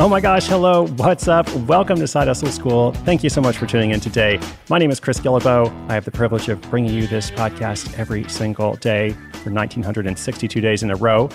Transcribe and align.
Oh 0.00 0.08
my 0.08 0.20
gosh, 0.20 0.46
hello, 0.46 0.86
what's 0.86 1.26
up? 1.26 1.52
Welcome 1.66 1.98
to 1.98 2.06
Side 2.06 2.28
Hustle 2.28 2.52
School. 2.52 2.92
Thank 3.04 3.24
you 3.24 3.30
so 3.30 3.40
much 3.40 3.56
for 3.56 3.66
tuning 3.66 3.90
in 3.90 3.98
today. 3.98 4.38
My 4.68 4.78
name 4.78 4.92
is 4.92 5.00
Chris 5.00 5.18
Guillebeau. 5.18 5.72
I 5.90 5.94
have 5.94 6.04
the 6.04 6.12
privilege 6.12 6.48
of 6.48 6.60
bringing 6.70 6.94
you 6.94 7.08
this 7.08 7.32
podcast 7.32 7.98
every 7.98 8.22
single 8.28 8.76
day 8.76 9.10
for 9.10 9.50
1962 9.50 10.60
days 10.60 10.84
in 10.84 10.92
a 10.92 10.94
row. 10.94 11.28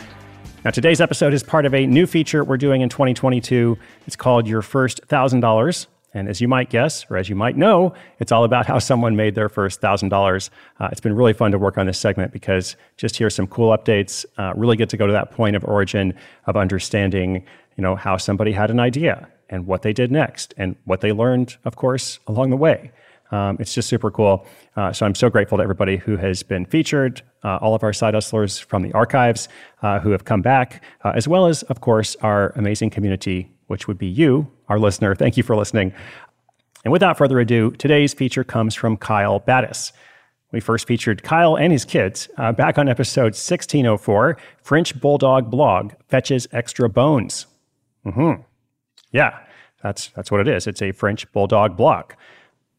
Now, 0.64 0.72
today's 0.72 1.02
episode 1.02 1.33
is 1.33 1.44
part 1.44 1.66
of 1.66 1.73
a 1.73 1.86
new 1.86 2.08
feature 2.08 2.45
we're 2.45 2.55
doing 2.55 2.80
in 2.80 2.88
2022. 2.88 3.78
It's 4.08 4.16
called 4.16 4.47
Your 4.47 4.61
First 4.61 5.05
$1,000. 5.09 5.88
And 6.14 6.30
as 6.30 6.39
you 6.39 6.48
might 6.48 6.70
guess, 6.70 7.05
or 7.09 7.17
as 7.17 7.27
you 7.27 7.36
might 7.36 7.58
know, 7.58 7.94
it's 8.20 8.31
all 8.31 8.44
about 8.44 8.67
how 8.67 8.77
someone 8.80 9.16
made 9.16 9.36
their 9.36 9.50
first 9.50 9.81
$1,000. 9.81 10.50
Uh, 10.80 10.89
it's 10.92 11.02
been 11.02 11.16
really 11.16 11.33
fun 11.33 11.52
to 11.52 11.58
work 11.58 11.77
on 11.77 11.88
this 11.88 12.00
segment 12.00 12.31
because 12.31 12.75
just 12.98 13.17
hear 13.17 13.30
some 13.30 13.48
cool 13.48 13.75
updates. 13.75 14.23
Uh, 14.38 14.53
really 14.55 14.77
get 14.77 14.89
to 14.89 14.98
go 14.98 15.08
to 15.08 15.14
that 15.14 15.31
point 15.31 15.55
of 15.55 15.66
origin 15.66 16.14
of 16.45 16.55
understanding 16.55 17.44
you 17.78 17.82
know, 17.82 17.96
how 17.96 18.18
somebody 18.18 18.52
had 18.52 18.70
an 18.70 18.80
idea 18.80 19.28
and 19.50 19.68
what 19.68 19.82
they 19.82 19.94
did 19.94 20.12
next 20.12 20.54
and 20.58 20.76
what 20.86 21.02
they 21.02 21.12
learned, 21.12 21.58
of 21.66 21.76
course, 21.76 22.20
along 22.28 22.50
the 22.50 22.58
way. 22.58 22.92
Um, 23.32 23.58
it's 23.60 23.74
just 23.74 23.90
super 23.90 24.12
cool. 24.12 24.46
Uh, 24.76 24.94
so 24.94 25.06
I'm 25.06 25.16
so 25.16 25.30
grateful 25.30 25.58
to 25.58 25.64
everybody 25.64 25.98
who 25.98 26.18
has 26.18 26.44
been 26.44 26.66
featured, 26.66 27.24
uh, 27.44 27.58
all 27.58 27.74
of 27.74 27.84
our 27.84 27.94
side 27.94 28.14
hustlers 28.14 28.60
from 28.60 28.84
the 28.84 28.92
archives 28.94 29.50
uh, 29.82 30.00
who 30.00 30.12
have 30.12 30.26
come 30.26 30.42
back, 30.42 30.84
uh, 31.04 31.14
as 31.16 31.28
well 31.28 31.48
as, 31.48 31.64
of 31.64 31.82
course, 31.82 32.16
our 32.18 32.50
amazing 32.56 32.92
community, 32.92 33.52
which 33.68 33.88
would 33.88 33.98
be 33.98 34.08
you, 34.08 34.52
our 34.70 34.78
listener. 34.78 35.16
Thank 35.16 35.36
you 35.36 35.44
for 35.44 35.56
listening. 35.56 35.94
And 36.84 36.92
without 36.92 37.18
further 37.18 37.40
ado, 37.40 37.72
today's 37.72 38.14
feature 38.14 38.44
comes 38.44 38.76
from 38.76 38.98
Kyle 38.98 39.39
Battis. 39.39 39.94
We 40.52 40.60
first 40.60 40.86
featured 40.86 41.23
Kyle 41.23 41.56
and 41.58 41.72
his 41.73 41.86
kids 41.86 42.30
uh, 42.38 42.52
back 42.52 42.78
on 42.78 42.88
episode 42.88 43.33
1604 43.33 44.38
French 44.62 45.00
Bulldog 45.02 45.50
Blog 45.50 45.94
Fetches 46.08 46.48
Extra 46.52 46.88
Bones. 46.88 47.48
Mm-hmm. 48.05 48.41
Yeah, 49.11 49.39
that's, 49.81 50.09
that's 50.09 50.31
what 50.31 50.41
it 50.41 50.47
is. 50.47 50.67
It's 50.67 50.81
a 50.81 50.91
French 50.91 51.31
bulldog 51.31 51.77
block. 51.77 52.17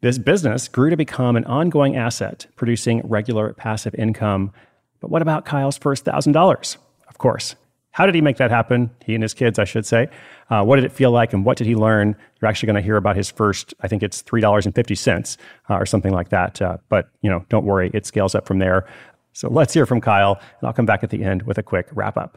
This 0.01 0.19
business 0.19 0.69
grew 0.69 0.91
to 0.91 0.97
become 0.97 1.37
an 1.37 1.45
ongoing 1.45 1.97
asset, 1.97 2.47
producing 2.57 3.01
regular 3.05 3.55
passive 3.55 3.95
income. 3.95 4.53
But 5.01 5.11
what 5.11 5.23
about 5.23 5.47
Kyle's 5.47 5.79
first 5.79 6.05
$1,000? 6.05 6.77
Of 7.09 7.19
course. 7.19 7.57
How 7.93 8.07
did 8.07 8.15
he 8.15 8.21
make 8.21 8.39
that 8.39 8.51
happen? 8.51 8.91
He 9.05 9.15
and 9.15 9.23
his 9.23 9.35
kids, 9.35 9.59
I 9.59 9.65
should 9.65 9.87
say. 9.87 10.09
Uh, 10.51 10.65
what 10.65 10.77
did 10.77 10.85
it 10.85 10.93
feel 10.93 11.11
like 11.11 11.33
and 11.33 11.45
what 11.45 11.57
did 11.57 11.67
he 11.67 11.77
learn? 11.77 12.17
You're 12.41 12.49
actually 12.51 12.67
going 12.67 12.77
to 12.77 12.83
hear 12.83 12.97
about 12.97 13.17
his 13.17 13.31
first, 13.31 13.73
I 13.81 13.89
think 13.89 14.03
it's 14.03 14.23
$3.50 14.23 15.39
uh, 15.71 15.75
or 15.75 15.87
something 15.87 16.13
like 16.13 16.31
that. 16.31 16.61
Uh, 16.61 16.79
but, 16.89 17.09
you 17.23 17.31
know, 17.31 17.45
don't 17.49 17.65
worry, 17.65 17.91
it 17.95 18.05
scales 18.05 18.35
up 18.35 18.47
from 18.47 18.59
there. 18.59 18.87
So 19.33 19.49
let's 19.49 19.73
hear 19.73 19.87
from 19.87 20.01
Kyle, 20.01 20.39
and 20.61 20.67
I'll 20.67 20.73
come 20.73 20.87
back 20.87 21.03
at 21.03 21.11
the 21.11 21.23
end 21.23 21.45
with 21.45 21.57
a 21.57 21.63
quick 21.63 21.89
wrap 21.93 22.17
up. 22.17 22.37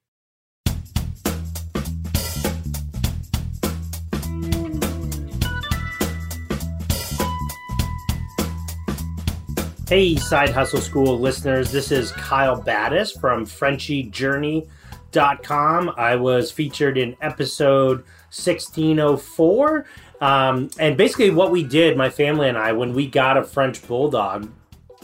Hey, 9.91 10.15
Side 10.15 10.51
Hustle 10.51 10.79
School 10.79 11.19
listeners, 11.19 11.69
this 11.69 11.91
is 11.91 12.13
Kyle 12.13 12.55
Battis 12.55 13.19
from 13.19 13.45
FrenchieJourney.com. 13.45 15.93
I 15.97 16.15
was 16.15 16.49
featured 16.49 16.97
in 16.97 17.17
episode 17.19 18.05
1604. 18.29 19.85
Um, 20.21 20.69
and 20.79 20.95
basically, 20.95 21.31
what 21.31 21.51
we 21.51 21.63
did, 21.63 21.97
my 21.97 22.09
family 22.09 22.47
and 22.47 22.57
I, 22.57 22.71
when 22.71 22.93
we 22.93 23.05
got 23.05 23.35
a 23.35 23.43
French 23.43 23.85
Bulldog, 23.85 24.49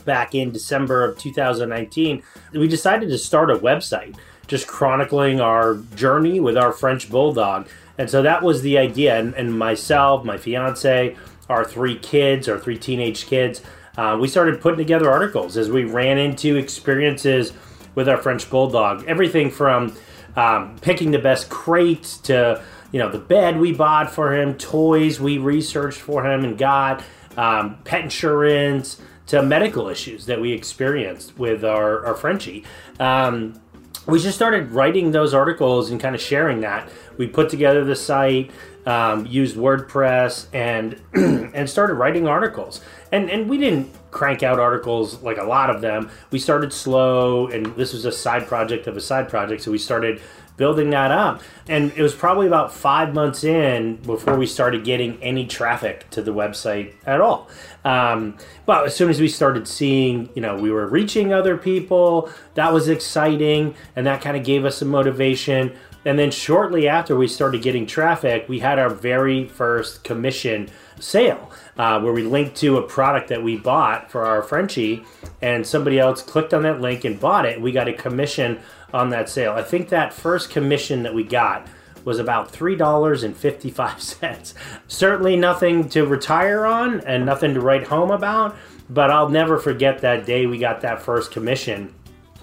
back 0.06 0.34
in 0.34 0.53
December 0.53 1.04
of 1.04 1.18
2019, 1.18 2.24
we 2.54 2.69
decided 2.69 3.09
to 3.09 3.18
start 3.18 3.52
a 3.52 3.58
website 3.58 4.16
just 4.48 4.68
chronicling 4.68 5.42
our 5.42 5.80
journey 5.98 6.40
with 6.40 6.56
our 6.56 6.72
French 6.72 7.12
Bulldog. 7.12 7.68
And 7.98 8.09
so 8.09 8.22
that 8.22 8.42
was 8.42 8.62
the 8.62 8.78
idea. 8.78 9.19
And, 9.19 9.33
and 9.33 9.60
myself, 9.60 10.24
my 10.24 10.38
fiance, 10.38 11.18
our 11.50 11.66
three 11.66 12.00
kids, 12.00 12.48
our 12.48 12.57
three 12.57 12.78
teenage 12.78 13.25
kids, 13.25 13.62
uh, 13.97 14.17
we 14.19 14.27
started 14.27 14.61
putting 14.61 14.77
together 14.77 15.09
articles 15.09 15.57
as 15.57 15.69
we 15.69 15.83
ran 15.83 16.17
into 16.17 16.55
experiences 16.55 17.53
with 17.95 18.07
our 18.07 18.17
French 18.17 18.49
Bulldog. 18.49 19.03
Everything 19.07 19.49
from 19.49 19.95
um, 20.35 20.77
picking 20.81 21.11
the 21.11 21.19
best 21.19 21.49
crate 21.49 22.03
to 22.23 22.63
you 22.91 22.99
know 22.99 23.09
the 23.09 23.19
bed 23.19 23.59
we 23.59 23.73
bought 23.73 24.11
for 24.11 24.33
him, 24.33 24.53
toys 24.55 25.19
we 25.19 25.38
researched 25.38 25.99
for 25.99 26.25
him 26.25 26.45
and 26.45 26.57
got, 26.57 27.03
um, 27.35 27.77
pet 27.83 28.01
insurance, 28.01 29.01
to 29.27 29.44
medical 29.44 29.89
issues 29.89 30.25
that 30.25 30.39
we 30.39 30.53
experienced 30.53 31.38
with 31.38 31.65
our, 31.65 32.05
our 32.05 32.15
Frenchie. 32.15 32.63
Um, 32.99 33.59
we 34.05 34.19
just 34.19 34.38
started 34.38 34.71
writing 34.71 35.11
those 35.11 35.33
articles 35.33 35.91
and 35.91 35.99
kind 35.99 36.15
of 36.15 36.21
sharing 36.21 36.61
that. 36.61 36.89
We 37.17 37.27
put 37.27 37.49
together 37.49 37.83
the 37.83 37.95
site, 37.95 38.51
um, 38.88 39.25
used 39.25 39.57
WordPress, 39.57 40.48
and 40.54 41.00
and 41.54 41.69
started 41.69 41.95
writing 41.95 42.28
articles. 42.28 42.81
And 43.12 43.30
and 43.30 43.50
we 43.50 43.57
didn't 43.57 43.94
crank 44.10 44.42
out 44.42 44.60
articles 44.60 45.22
like 45.22 45.38
a 45.38 45.44
lot 45.44 45.69
of 45.69 45.81
them. 45.81 46.10
We 46.31 46.39
started 46.39 46.74
slow, 46.74 47.48
and 47.48 47.68
this 47.75 47.94
was 47.94 48.06
a 48.06 48.12
side 48.12 48.48
project 48.48 48.88
of 48.88 48.98
a 48.98 49.01
side 49.01 49.30
project. 49.30 49.62
So 49.62 49.72
we 49.72 49.78
started 49.78 50.22
building 50.57 50.89
that 50.89 51.12
up. 51.12 51.42
And 51.68 51.92
it 51.95 52.01
was 52.01 52.13
probably 52.13 52.48
about 52.48 52.74
five 52.74 53.13
months 53.13 53.44
in 53.44 53.98
before 53.98 54.38
we 54.38 54.48
started 54.48 54.84
getting 54.84 55.22
any 55.22 55.45
traffic 55.45 56.10
to 56.10 56.22
the 56.22 56.33
website 56.33 56.95
at 57.06 57.22
all. 57.22 57.48
Um, 57.86 58.38
but 58.66 58.86
as 58.86 58.95
soon 58.95 59.10
as 59.10 59.22
we 59.22 59.30
started 59.30 59.68
seeing, 59.68 60.30
you 60.36 60.42
know, 60.42 60.57
we 60.57 60.72
were 60.72 60.88
reaching 60.88 61.31
other 61.31 61.56
people, 61.56 62.30
that 62.56 62.74
was 62.74 62.90
exciting, 62.90 63.75
and 63.95 64.06
that 64.07 64.22
kind 64.22 64.36
of 64.36 64.44
gave 64.44 64.66
us 64.66 64.78
some 64.78 64.90
motivation. 64.90 65.74
And 66.07 66.18
then 66.18 66.31
shortly 66.31 66.88
after 66.88 67.15
we 67.18 67.27
started 67.27 67.62
getting 67.62 67.86
traffic, 67.86 68.48
we 68.48 68.59
had 68.59 68.80
our 68.80 68.89
very 68.89 69.45
first 69.45 70.06
commission 70.06 70.69
sale 71.01 71.51
uh, 71.77 72.00
where 72.00 72.13
we 72.13 72.24
linked 72.24 72.56
to 72.57 72.77
a 72.77 72.81
product 72.81 73.27
that 73.27 73.44
we 73.44 73.57
bought 73.57 74.09
for 74.09 74.24
our 74.24 74.42
Frenchie, 74.42 75.04
and 75.42 75.68
somebody 75.68 76.00
else 76.00 76.21
clicked 76.21 76.54
on 76.54 76.63
that 76.63 76.80
link 76.80 77.04
and 77.04 77.19
bought 77.19 77.45
it. 77.45 77.59
We 77.59 77.74
got 77.74 77.89
a 77.89 77.94
commission 77.94 78.62
on 78.94 79.09
that 79.09 79.27
sale. 79.27 79.51
I 79.51 79.63
think 79.63 79.89
that 79.89 80.13
first 80.13 80.50
commission 80.50 81.04
that 81.04 81.13
we 81.13 81.25
got 81.25 81.68
was 82.06 82.19
about 82.19 82.54
$3.55. 82.54 84.54
Certainly 84.88 85.36
nothing 85.36 85.89
to 85.89 86.06
retire 86.06 86.65
on 86.65 87.01
and 87.01 87.25
nothing 87.25 87.54
to 87.54 87.59
write 87.59 87.88
home 87.88 88.12
about, 88.12 88.56
but 88.89 89.12
I'll 89.12 89.27
never 89.27 89.57
forget 89.57 90.00
that 90.00 90.25
day 90.25 90.45
we 90.45 90.57
got 90.57 90.80
that 90.81 91.01
first 91.01 91.31
commission. 91.31 91.94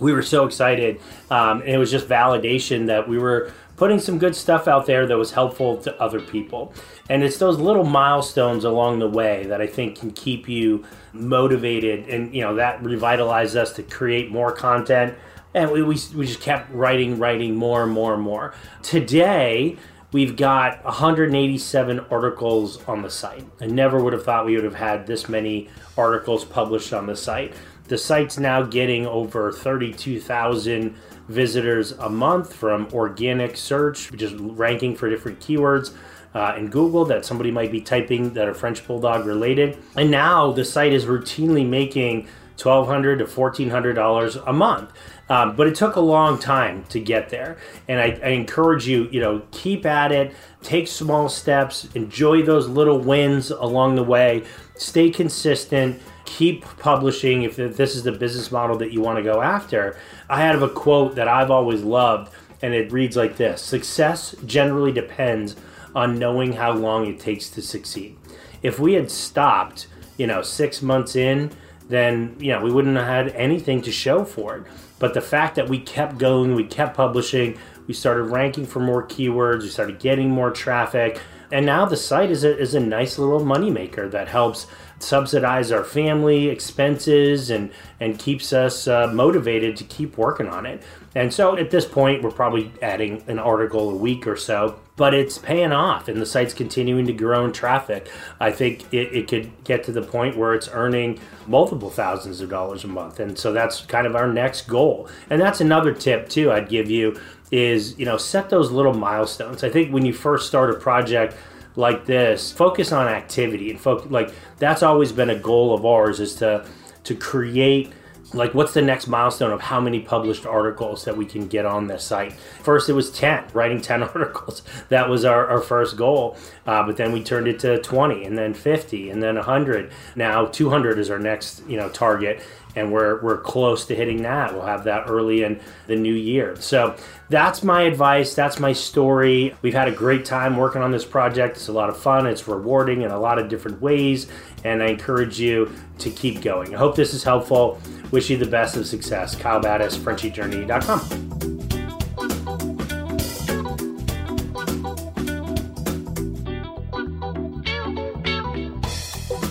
We 0.01 0.13
were 0.13 0.23
so 0.23 0.47
excited. 0.47 1.01
Um, 1.31 1.61
and 1.61 1.71
it 1.71 1.79
was 1.79 1.91
just 1.91 2.09
validation 2.09 2.87
that 2.87 3.09
we 3.09 3.19
were 3.19 3.53
putting 3.77 3.99
some 3.99 4.19
good 4.19 4.37
stuff 4.37 4.69
out 4.69 4.87
there 4.87 5.07
that 5.07 5.17
was 5.17 5.33
helpful 5.33 5.77
to 5.79 6.01
other 6.01 6.21
people. 6.21 6.73
And 7.11 7.23
it's 7.23 7.39
those 7.39 7.59
little 7.59 7.85
milestones 7.85 8.65
along 8.65 9.01
the 9.01 9.09
way 9.09 9.47
that 9.47 9.61
I 9.61 9.67
think 9.67 9.99
can 9.99 10.13
keep 10.13 10.49
you 10.49 10.85
motivated 11.15 12.09
and 12.09 12.35
you 12.35 12.43
know 12.43 12.57
that 12.57 12.83
revitalized 12.83 13.57
us 13.57 13.73
to 13.73 13.83
create 13.85 14.31
more 14.33 14.51
content 14.51 15.15
and 15.55 15.71
we, 15.71 15.81
we, 15.81 15.97
we 16.15 16.27
just 16.27 16.41
kept 16.41 16.71
writing 16.73 17.21
writing 17.21 17.55
more 17.55 17.85
and 17.85 17.93
more 17.93 18.15
and 18.15 18.23
more 18.23 18.53
today 18.83 19.77
we've 20.11 20.37
got 20.37 20.85
187 20.85 22.01
articles 22.11 22.83
on 22.89 23.03
the 23.03 23.11
site 23.11 23.45
i 23.61 23.67
never 23.67 24.03
would 24.03 24.13
have 24.13 24.25
thought 24.25 24.45
we 24.45 24.57
would 24.57 24.65
have 24.65 24.75
had 24.75 25.07
this 25.07 25.29
many 25.29 25.69
articles 25.97 26.45
published 26.45 26.93
on 26.93 27.07
the 27.07 27.17
site 27.17 27.55
the 27.89 27.99
site's 27.99 28.39
now 28.39 28.63
getting 28.63 29.07
over 29.07 29.53
32,000 29.53 30.97
visitors 31.29 31.93
a 31.93 32.09
month 32.09 32.55
from 32.55 32.89
organic 32.93 33.57
search, 33.57 34.13
just 34.13 34.35
ranking 34.39 34.97
for 34.97 35.09
different 35.09 35.41
keywords. 35.41 35.95
Uh, 36.35 36.53
in 36.59 36.69
Google 36.69 37.05
that 37.05 37.25
somebody 37.25 37.53
might 37.53 37.71
be 37.71 37.81
typing 37.81 38.35
that 38.35 38.49
are 38.49 38.55
French 38.55 38.85
Bulldog 38.89 39.25
related. 39.25 39.79
And 39.95 40.11
now 40.11 40.51
the 40.51 40.65
site 40.65 40.93
is 40.93 41.05
routinely 41.05 41.65
making 41.65 42.27
1,200 42.61 43.19
to 43.19 43.25
$1,400 43.25 44.43
a 44.45 44.53
month. 44.53 44.91
Um, 45.29 45.57
but 45.57 45.67
it 45.67 45.75
took 45.75 45.97
a 45.97 46.01
long 46.01 46.39
time 46.39 46.85
to 46.87 47.01
get 47.01 47.31
there. 47.31 47.57
And 47.89 48.01
I, 48.01 48.19
I, 48.23 48.31
encourage 48.31 48.87
you, 48.87 49.09
you 49.11 49.21
know, 49.21 49.43
keep 49.53 49.87
at 49.87 50.13
it, 50.13 50.35
take 50.63 50.87
small 50.87 51.29
steps, 51.29 51.89
enjoy 51.95 52.43
those 52.43 52.69
little 52.69 52.99
wins 52.99 53.51
along 53.51 53.95
the 53.95 54.03
way, 54.03 54.43
stay 54.77 55.11
consistent 55.11 56.03
keep 56.25 56.65
publishing 56.79 57.43
if 57.43 57.57
this 57.57 57.95
is 57.95 58.03
the 58.03 58.13
business 58.13 58.51
model 58.51 58.77
that 58.79 58.93
you 58.93 59.01
want 59.01 59.19
to 59.19 59.23
go 59.23 59.43
after. 59.43 59.97
I 60.29 60.41
have 60.41 60.63
a 60.63 60.69
quote 60.69 61.15
that 61.17 61.29
I've 61.29 61.51
always 61.51 61.83
loved, 61.83 62.33
and 62.63 62.75
it 62.75 62.93
reads 62.93 63.17
like 63.17 63.37
this 63.37 63.63
Success 63.63 64.35
generally 64.47 64.93
depends 64.93 65.57
on 65.95 66.19
knowing 66.19 66.55
how 66.55 66.73
long 66.73 67.07
it 67.07 67.21
takes 67.21 67.49
to 67.51 67.63
succeed. 67.63 68.17
If 68.63 68.79
we 68.79 68.95
had 68.95 69.11
stopped, 69.11 69.87
you 70.17 70.27
know, 70.27 70.43
six 70.43 70.83
months 70.83 71.17
in, 71.17 71.51
then, 71.89 72.37
you 72.39 72.51
know, 72.51 72.63
we 72.63 72.73
wouldn't 72.73 72.97
have 72.97 73.07
had 73.07 73.29
anything 73.37 73.83
to 73.83 73.93
show 73.93 74.25
for 74.25 74.57
it. 74.57 74.65
But 74.99 75.15
the 75.15 75.21
fact 75.21 75.57
that 75.57 75.69
we 75.69 75.79
kept 75.79 76.19
going, 76.19 76.55
we 76.55 76.65
kept 76.65 76.97
publishing, 76.97 77.59
we 77.87 77.95
started 77.95 78.25
ranking 78.25 78.65
for 78.67 78.81
more 78.81 79.07
keywords, 79.07 79.63
we 79.63 79.69
started 79.69 79.99
getting 79.99 80.31
more 80.31 80.51
traffic, 80.51 81.21
and 81.53 81.67
now 81.67 81.85
the 81.85 81.97
site 81.97 82.31
is 82.31 82.45
a, 82.45 82.59
is 82.59 82.75
a 82.75 82.81
nice 82.81 83.19
little 83.19 83.41
moneymaker 83.41 84.11
that 84.11 84.29
helps 84.29 84.67
subsidize 84.99 85.71
our 85.73 85.85
family 85.85 86.49
expenses 86.49 87.51
and 87.51 87.71
and 88.01 88.19
keeps 88.19 88.53
us 88.53 88.89
uh, 88.89 89.07
motivated 89.13 89.77
to 89.77 89.85
keep 89.85 90.17
working 90.17 90.49
on 90.49 90.67
it. 90.67 90.83
And 91.15 91.33
so 91.33 91.57
at 91.57 91.71
this 91.71 91.85
point, 91.85 92.23
we're 92.23 92.31
probably 92.31 92.73
adding 92.83 93.23
an 93.29 93.39
article 93.39 93.91
a 93.91 93.95
week 93.95 94.27
or 94.27 94.37
so, 94.37 94.79
but 94.97 95.13
it's 95.13 95.39
paying 95.39 95.73
off 95.73 96.09
and 96.09 96.21
the 96.21 96.27
site's 96.27 96.55
continuing 96.55 97.07
to 97.07 97.13
grow 97.13 97.45
in 97.45 97.53
traffic. 97.53 98.11
I 98.39 98.53
think 98.53 98.93
it, 98.93 99.13
it 99.13 99.29
could 99.29 99.51
get 99.65 99.85
to 99.85 99.93
the 99.93 100.03
point 100.03 100.37
where 100.37 100.55
it's 100.55 100.69
earning 100.73 101.19
multiple 101.47 101.91
thousands 101.91 102.41
of 102.41 102.49
dollars 102.49 102.85
a 102.85 102.89
month. 102.89 103.19
And 103.19 103.37
so 103.37 103.53
that's 103.53 103.83
kind 103.83 104.07
of 104.07 104.15
our 104.15 104.33
next 104.33 104.69
goal. 104.69 105.09
And 105.31 105.41
that's 105.41 105.61
another 105.61 105.93
tip, 105.93 106.29
too, 106.29 106.53
I'd 106.53 106.69
give 106.69 106.91
you 106.91 107.19
is, 107.51 107.99
you 107.99 108.05
know, 108.05 108.17
set 108.17 108.51
those 108.51 108.71
little 108.71 108.95
milestones. 108.95 109.65
I 109.65 109.71
think 109.71 109.93
when 109.93 110.05
you 110.05 110.13
first 110.13 110.47
start 110.47 110.71
a 110.71 110.75
project, 110.75 111.37
like 111.77 112.07
this, 112.07 112.53
focus 112.53 112.93
on 112.93 113.09
activity 113.09 113.71
and 113.71 113.81
focus 113.81 114.11
like 114.11 114.33
that's 114.59 114.83
always 114.83 115.11
been 115.11 115.31
a 115.31 115.39
goal 115.39 115.75
of 115.75 115.85
ours 115.85 116.21
is 116.21 116.37
to 116.37 116.65
to 117.03 117.15
create 117.17 117.93
like 118.35 118.55
what's 118.55 118.75
the 118.75 118.83
next 118.83 119.07
milestone 119.07 119.53
of 119.53 119.61
how 119.61 119.81
many 119.81 120.01
published 120.01 120.45
articles 120.45 121.05
that 121.05 121.17
we 121.17 121.25
can 121.25 121.47
get 121.47 121.65
on 121.65 121.87
this 121.87 122.05
site? 122.05 122.33
First 122.63 122.89
it 122.89 122.93
was 122.93 123.11
10 123.11 123.45
writing 123.53 123.81
10 123.81 124.03
articles. 124.15 124.63
That 124.89 125.09
was 125.09 125.25
our, 125.25 125.47
our 125.47 125.61
first 125.61 125.97
goal. 125.97 126.37
Uh, 126.67 126.83
but 126.85 126.97
then 126.97 127.13
we 127.13 127.23
turned 127.23 127.47
it 127.47 127.59
to 127.61 127.81
20 127.81 128.25
and 128.25 128.37
then 128.37 128.55
50 128.55 129.11
and 129.11 129.23
then 129.23 129.37
100 129.37 129.91
now 130.17 130.47
200 130.47 130.99
is 130.99 131.11
our 131.11 131.19
next 131.19 131.63
you 131.69 131.77
know 131.77 131.89
target 131.89 132.43
and 132.77 132.93
we're 132.93 133.21
we're 133.23 133.39
close 133.39 133.87
to 133.87 133.95
hitting 133.95 134.23
that. 134.23 134.53
We'll 134.53 134.67
have 134.67 134.85
that 134.85 135.05
early 135.09 135.43
in 135.43 135.61
the 135.87 135.97
new 135.97 136.15
year. 136.15 136.57
So 136.57 136.97
that's 137.29 137.63
my 137.63 137.83
advice. 137.83 138.35
That's 138.35 138.59
my 138.59 138.73
story. 138.73 139.55
We've 139.63 139.75
had 139.75 139.89
a 139.89 139.93
great 139.93 140.25
time 140.25 140.57
working 140.57 140.83
on 140.83 140.91
this 140.91 141.05
project. 141.05 141.57
It's 141.57 141.69
a 141.69 141.73
lot 141.73 141.89
of 141.89 141.97
fun. 141.97 142.27
It's 142.27 142.47
rewarding 142.49 143.03
in 143.03 143.11
a 143.11 143.19
lot 143.19 143.39
of 143.39 143.49
different 143.49 143.81
ways, 143.81 144.27
and 144.65 144.83
I 144.83 144.87
encourage 144.87 145.41
you 145.41 145.71
to 145.99 146.11
keep 146.11 146.43
going. 146.43 146.75
I 146.75 146.79
hope 146.79 146.97
this 146.97 147.15
is 147.15 147.23
helpful. 147.23 147.81
Wish 148.11 148.31
you 148.31 148.37
the 148.37 148.47
best 148.47 148.77
of 148.77 148.87
success. 148.87 149.35
Kyle 149.35 149.61
Battis, 149.61 149.97
FrenchieJourney.com. 149.97 151.45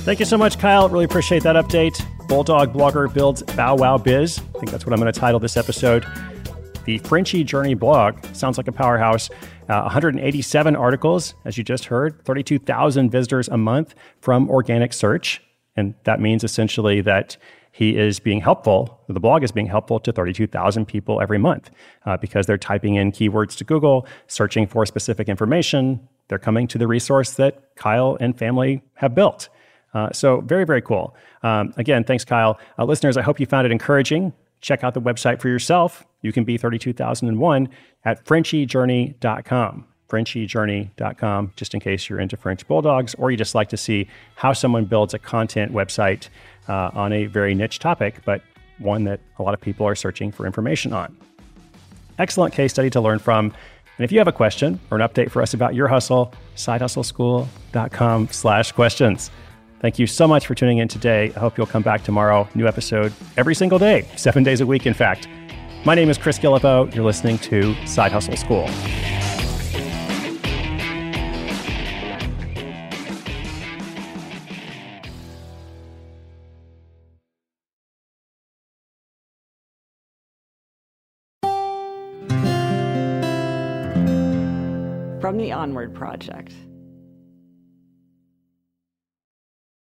Thank 0.04 0.20
you 0.20 0.26
so 0.26 0.38
much, 0.38 0.60
Kyle. 0.60 0.90
Really 0.90 1.06
appreciate 1.06 1.44
that 1.44 1.56
update. 1.56 2.06
Bulldog 2.34 2.74
blogger 2.74 3.14
builds 3.14 3.44
Bow 3.44 3.76
Wow 3.76 4.00
Biz. 4.00 4.40
I 4.40 4.58
think 4.58 4.72
that's 4.72 4.88
what 4.88 4.94
I'm 4.94 5.00
going 5.00 5.14
to 5.14 5.20
title 5.20 5.40
this 5.40 5.56
episode. 5.56 6.04
The 6.86 6.98
Frenchie 6.98 7.44
Journey 7.44 7.76
blog 7.76 8.26
sounds 8.34 8.58
like 8.58 8.68
a 8.68 8.72
powerhouse. 8.72 9.30
Uh, 9.70 9.82
187 9.82 10.76
articles, 10.76 11.36
as 11.46 11.60
you 11.60 11.64
just 11.64 11.86
heard, 11.86 12.26
32,000 12.26 13.12
visitors 13.12 13.50
a 13.50 13.58
month 13.58 13.94
from 14.20 14.50
organic 14.50 14.94
search. 14.94 15.44
And 15.76 15.94
that 16.06 16.20
means 16.20 16.44
essentially 16.44 17.02
that 17.02 17.38
he 17.72 17.96
is 17.96 18.20
being 18.20 18.42
helpful, 18.42 19.00
the 19.08 19.20
blog 19.20 19.44
is 19.44 19.52
being 19.52 19.68
helpful 19.68 20.00
to 20.00 20.12
32,000 20.12 20.88
people 20.88 21.22
every 21.22 21.38
month 21.38 21.70
uh, 22.08 22.18
because 22.18 22.48
they're 22.48 22.58
typing 22.58 22.96
in 22.96 23.12
keywords 23.12 23.56
to 23.58 23.64
Google, 23.64 24.08
searching 24.26 24.66
for 24.66 24.88
specific 24.88 25.30
information. 25.30 26.00
They're 26.30 26.40
coming 26.40 26.68
to 26.70 26.80
the 26.80 26.88
resource 26.88 27.34
that 27.34 27.76
Kyle 27.76 28.18
and 28.20 28.36
family 28.36 28.82
have 28.96 29.14
built. 29.14 29.50
Uh, 29.94 30.12
so, 30.12 30.42
very, 30.42 30.66
very 30.66 30.82
cool. 30.82 31.16
Um, 31.44 31.74
again, 31.78 32.04
thanks, 32.04 32.26
Kyle. 32.26 32.60
Uh, 32.80 32.86
listeners, 32.86 33.18
I 33.18 33.22
hope 33.22 33.40
you 33.40 33.46
found 33.46 33.66
it 33.66 33.72
encouraging. 33.72 34.34
Check 34.62 34.84
out 34.84 34.94
the 34.94 35.02
website 35.02 35.42
for 35.42 35.50
yourself. 35.50 36.06
You 36.22 36.32
can 36.32 36.46
be 36.46 36.58
32001 36.58 37.70
at 38.06 38.26
FrenchieJourney.com. 38.26 39.86
FrenchieJourney.com, 40.10 41.54
just 41.56 41.74
in 41.74 41.80
case 41.80 42.08
you're 42.08 42.20
into 42.20 42.38
French 42.38 42.68
Bulldogs 42.68 43.16
or 43.16 43.32
you 43.32 43.38
just 43.38 43.56
like 43.56 43.70
to 43.70 43.78
see 43.78 44.08
how 44.36 44.54
someone 44.54 44.86
builds 44.86 45.14
a 45.14 45.20
content 45.20 45.74
website 45.74 46.30
uh, 46.70 46.92
on 46.94 47.12
a 47.12 47.26
very 47.26 47.56
niche 47.56 47.80
topic, 47.80 48.20
but 48.24 48.42
one 48.78 49.04
that 49.06 49.20
a 49.40 49.44
lot 49.44 49.54
of 49.54 49.62
people 49.62 49.88
are 49.88 49.96
searching 49.96 50.32
for 50.32 50.46
information 50.46 50.94
on. 50.94 51.18
Excellent 52.20 52.54
case 52.54 52.72
study 52.72 52.90
to 52.92 53.02
learn 53.02 53.20
from. 53.20 53.48
And 53.98 54.06
if 54.06 54.12
you 54.12 54.20
have 54.20 54.28
a 54.28 54.34
question 54.34 54.80
or 54.92 55.00
an 55.00 55.08
update 55.08 55.32
for 55.32 55.42
us 55.42 55.54
about 55.54 55.76
your 55.76 55.88
hustle, 55.88 56.34
sidehustleschool.com 56.56 58.28
slash 58.30 58.72
questions. 58.72 59.32
Thank 59.84 60.00
you 60.00 60.08
so 60.08 60.30
much 60.30 60.48
for 60.48 60.56
tuning 60.56 60.78
in 60.78 60.88
today. 60.88 61.34
I 61.36 61.40
hope 61.40 61.58
you'll 61.58 61.68
come 61.68 61.84
back 61.84 62.06
tomorrow. 62.06 62.48
New 62.56 62.68
episode 62.68 63.12
every 63.36 63.54
single 63.54 63.78
day, 63.78 64.08
seven 64.16 64.42
days 64.42 64.62
a 64.62 64.66
week, 64.66 64.86
in 64.86 64.94
fact. 64.94 65.28
My 65.84 65.94
name 65.94 66.10
is 66.10 66.18
Chris 66.18 66.40
Guillebeau. 66.40 66.96
You're 66.96 67.04
listening 67.04 67.38
to 67.40 67.76
Side 67.86 68.14
Hustle 68.14 68.38
School. 68.38 68.66
From 85.20 85.36
the 85.38 85.52
Onward 85.52 85.94
Project. 85.94 86.54